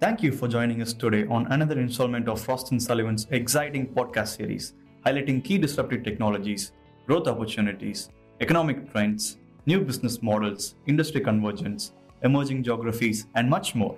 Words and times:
Thank 0.00 0.22
you 0.22 0.32
for 0.32 0.48
joining 0.48 0.80
us 0.80 0.94
today 0.94 1.26
on 1.26 1.46
another 1.52 1.78
installment 1.78 2.26
of 2.26 2.40
Frost 2.40 2.68
& 2.80 2.80
Sullivan's 2.80 3.26
exciting 3.32 3.86
podcast 3.86 4.38
series, 4.38 4.72
highlighting 5.04 5.44
key 5.44 5.58
disruptive 5.58 6.04
technologies, 6.04 6.72
growth 7.06 7.28
opportunities, 7.28 8.08
economic 8.40 8.90
trends, 8.90 9.36
new 9.66 9.82
business 9.82 10.22
models, 10.22 10.76
industry 10.86 11.20
convergence, 11.20 11.92
emerging 12.22 12.62
geographies, 12.62 13.26
and 13.34 13.50
much 13.50 13.74
more. 13.74 13.94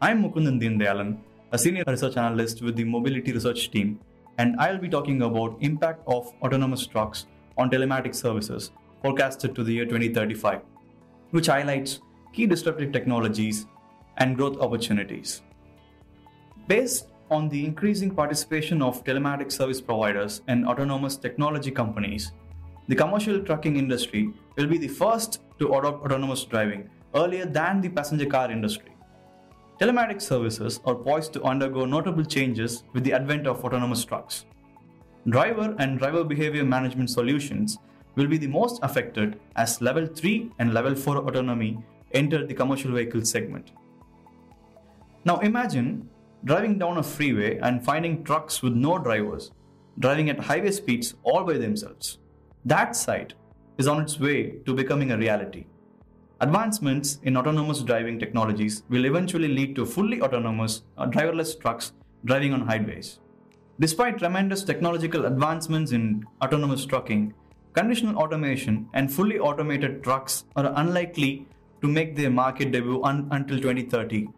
I'm 0.00 0.22
Mukundan 0.22 0.60
Deandayalan, 0.62 1.18
a 1.50 1.58
senior 1.58 1.82
research 1.88 2.16
analyst 2.16 2.62
with 2.62 2.76
the 2.76 2.84
mobility 2.84 3.32
research 3.32 3.72
team, 3.72 3.98
and 4.38 4.54
I'll 4.60 4.78
be 4.78 4.88
talking 4.88 5.22
about 5.22 5.56
impact 5.60 6.04
of 6.06 6.32
autonomous 6.40 6.86
trucks 6.86 7.26
on 7.58 7.68
telematics 7.68 8.14
services 8.14 8.70
forecasted 9.02 9.56
to 9.56 9.64
the 9.64 9.72
year 9.72 9.86
2035, 9.86 10.60
which 11.32 11.48
highlights 11.48 11.98
key 12.32 12.46
disruptive 12.46 12.92
technologies 12.92 13.66
and 14.18 14.36
growth 14.36 14.58
opportunities. 14.60 15.42
Based 16.68 17.08
on 17.30 17.48
the 17.48 17.64
increasing 17.64 18.14
participation 18.14 18.82
of 18.82 19.04
telematics 19.04 19.52
service 19.52 19.80
providers 19.80 20.42
and 20.48 20.66
autonomous 20.66 21.16
technology 21.16 21.70
companies, 21.70 22.32
the 22.88 22.96
commercial 22.96 23.40
trucking 23.40 23.76
industry 23.76 24.32
will 24.56 24.66
be 24.66 24.78
the 24.78 24.88
first 24.88 25.40
to 25.58 25.72
adopt 25.74 26.04
autonomous 26.04 26.44
driving 26.44 26.90
earlier 27.14 27.46
than 27.46 27.80
the 27.80 27.88
passenger 27.88 28.26
car 28.26 28.50
industry. 28.50 28.92
Telematics 29.80 30.22
services 30.22 30.80
are 30.84 30.94
poised 30.94 31.32
to 31.32 31.42
undergo 31.42 31.84
notable 31.84 32.24
changes 32.24 32.84
with 32.92 33.04
the 33.04 33.12
advent 33.12 33.46
of 33.46 33.64
autonomous 33.64 34.04
trucks. 34.04 34.44
Driver 35.28 35.74
and 35.78 35.98
driver 35.98 36.24
behavior 36.24 36.64
management 36.64 37.10
solutions 37.10 37.78
will 38.16 38.26
be 38.26 38.36
the 38.36 38.46
most 38.46 38.80
affected 38.82 39.40
as 39.56 39.80
level 39.80 40.06
3 40.06 40.50
and 40.58 40.74
level 40.74 40.94
4 40.94 41.18
autonomy 41.18 41.82
enter 42.12 42.46
the 42.46 42.54
commercial 42.54 42.92
vehicle 42.92 43.24
segment. 43.24 43.70
Now 45.24 45.38
imagine 45.38 46.08
driving 46.44 46.78
down 46.78 46.98
a 46.98 47.02
freeway 47.02 47.58
and 47.58 47.84
finding 47.84 48.24
trucks 48.24 48.60
with 48.60 48.74
no 48.74 48.98
drivers, 48.98 49.52
driving 50.00 50.30
at 50.30 50.40
highway 50.40 50.72
speeds 50.72 51.14
all 51.22 51.44
by 51.44 51.58
themselves. 51.58 52.18
That 52.64 52.96
sight 52.96 53.34
is 53.78 53.86
on 53.86 54.02
its 54.02 54.18
way 54.18 54.58
to 54.66 54.74
becoming 54.74 55.12
a 55.12 55.16
reality. 55.16 55.66
Advancements 56.40 57.20
in 57.22 57.36
autonomous 57.36 57.82
driving 57.82 58.18
technologies 58.18 58.82
will 58.88 59.04
eventually 59.04 59.46
lead 59.46 59.76
to 59.76 59.86
fully 59.86 60.20
autonomous 60.20 60.82
or 60.98 61.06
uh, 61.06 61.08
driverless 61.08 61.58
trucks 61.60 61.92
driving 62.24 62.52
on 62.52 62.66
highways. 62.66 63.20
Despite 63.78 64.18
tremendous 64.18 64.64
technological 64.64 65.26
advancements 65.26 65.92
in 65.92 66.26
autonomous 66.42 66.84
trucking, 66.84 67.32
conditional 67.74 68.16
automation 68.18 68.88
and 68.92 69.12
fully 69.12 69.38
automated 69.38 70.02
trucks 70.02 70.44
are 70.56 70.72
unlikely 70.74 71.46
to 71.80 71.86
make 71.86 72.16
their 72.16 72.30
market 72.30 72.72
debut 72.72 73.00
un- 73.04 73.28
until 73.30 73.58
2030 73.58 74.28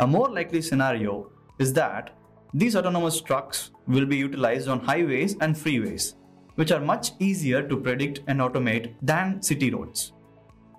a 0.00 0.06
more 0.06 0.30
likely 0.30 0.62
scenario 0.62 1.30
is 1.58 1.74
that 1.74 2.16
these 2.54 2.74
autonomous 2.74 3.20
trucks 3.20 3.70
will 3.86 4.06
be 4.06 4.16
utilized 4.16 4.66
on 4.66 4.80
highways 4.80 5.36
and 5.42 5.54
freeways, 5.54 6.14
which 6.54 6.72
are 6.72 6.80
much 6.80 7.10
easier 7.18 7.60
to 7.68 7.76
predict 7.76 8.20
and 8.26 8.40
automate 8.40 8.94
than 9.02 9.42
city 9.42 9.70
roads. 9.70 10.14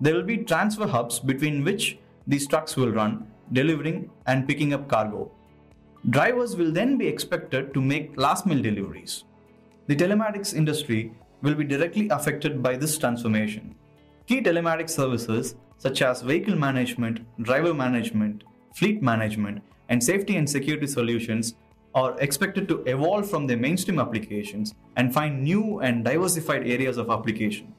There 0.00 0.14
will 0.14 0.24
be 0.24 0.38
transfer 0.38 0.88
hubs 0.88 1.20
between 1.20 1.62
which 1.62 1.98
these 2.26 2.48
trucks 2.48 2.76
will 2.76 2.90
run, 2.90 3.28
delivering 3.52 4.10
and 4.26 4.48
picking 4.48 4.74
up 4.74 4.88
cargo. 4.88 5.30
Drivers 6.10 6.56
will 6.56 6.72
then 6.72 6.98
be 6.98 7.06
expected 7.06 7.72
to 7.74 7.80
make 7.80 8.16
last 8.16 8.44
mile 8.44 8.60
deliveries. 8.60 9.22
The 9.86 9.94
telematics 9.94 10.52
industry 10.52 11.12
will 11.42 11.54
be 11.54 11.62
directly 11.62 12.08
affected 12.08 12.60
by 12.60 12.76
this 12.76 12.98
transformation. 12.98 13.76
Key 14.26 14.42
telematics 14.42 14.90
services 14.90 15.54
such 15.78 16.02
as 16.02 16.22
vehicle 16.22 16.56
management, 16.56 17.20
driver 17.40 17.72
management, 17.72 18.42
fleet 18.74 19.02
management, 19.02 19.62
and 19.88 20.02
safety 20.02 20.36
and 20.36 20.48
security 20.48 20.86
solutions 20.86 21.54
are 21.94 22.18
expected 22.20 22.68
to 22.68 22.82
evolve 22.84 23.28
from 23.28 23.46
their 23.46 23.56
mainstream 23.56 23.98
applications 23.98 24.74
and 24.96 25.12
find 25.12 25.42
new 25.42 25.80
and 25.80 26.04
diversified 26.04 26.66
areas 26.66 26.96
of 26.96 27.10
application. 27.10 27.74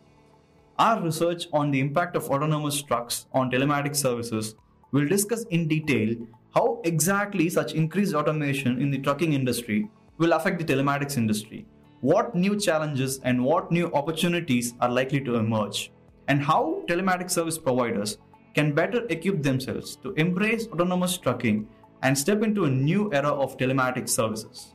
Our 0.77 1.01
research 1.01 1.47
on 1.53 1.71
the 1.71 1.79
impact 1.79 2.15
of 2.15 2.29
autonomous 2.29 2.81
trucks 2.81 3.25
on 3.33 3.51
telematics 3.51 3.97
services 3.97 4.55
will 4.91 5.07
discuss 5.07 5.43
in 5.45 5.67
detail 5.67 6.15
how 6.53 6.81
exactly 6.83 7.49
such 7.49 7.73
increased 7.73 8.13
automation 8.13 8.79
in 8.79 8.91
the 8.91 8.99
trucking 8.99 9.33
industry 9.33 9.89
will 10.19 10.33
affect 10.33 10.59
the 10.59 10.73
telematics 10.73 11.17
industry, 11.17 11.65
what 12.01 12.35
new 12.35 12.59
challenges 12.59 13.19
and 13.23 13.43
what 13.43 13.71
new 13.71 13.91
opportunities 13.93 14.73
are 14.79 14.89
likely 14.89 15.19
to 15.21 15.35
emerge, 15.35 15.91
and 16.27 16.43
how 16.43 16.83
telematics 16.87 17.31
service 17.31 17.57
providers 17.57 18.17
can 18.53 18.73
better 18.73 19.05
equip 19.09 19.41
themselves 19.41 19.95
to 19.97 20.13
embrace 20.13 20.67
autonomous 20.67 21.17
trucking 21.17 21.67
and 22.01 22.17
step 22.17 22.43
into 22.43 22.65
a 22.65 22.69
new 22.69 23.11
era 23.13 23.29
of 23.29 23.57
telematics 23.57 24.09
services. 24.09 24.73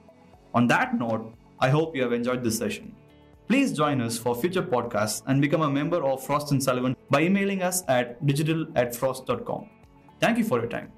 On 0.54 0.66
that 0.66 0.98
note, 0.98 1.34
I 1.60 1.68
hope 1.70 1.94
you 1.94 2.02
have 2.02 2.12
enjoyed 2.12 2.42
this 2.42 2.58
session. 2.58 2.94
Please 3.48 3.72
join 3.72 4.00
us 4.00 4.18
for 4.18 4.34
future 4.34 4.62
podcasts 4.62 5.22
and 5.26 5.40
become 5.40 5.62
a 5.62 5.70
member 5.70 6.04
of 6.04 6.24
Frost 6.24 6.60
& 6.60 6.62
Sullivan 6.62 6.96
by 7.10 7.22
emailing 7.22 7.62
us 7.62 7.82
at 7.88 8.24
digital 8.26 8.66
at 8.74 8.94
frost.com. 8.94 9.68
Thank 10.20 10.38
you 10.38 10.44
for 10.44 10.58
your 10.58 10.68
time. 10.68 10.92